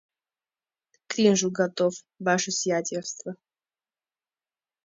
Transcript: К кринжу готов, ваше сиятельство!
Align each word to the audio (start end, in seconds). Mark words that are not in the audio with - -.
К 0.93 0.97
кринжу 1.09 1.51
готов, 1.51 1.93
ваше 2.25 2.49
сиятельство! 2.59 3.31